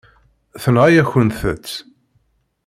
Tenɣa-yakent-tt. 0.61 1.73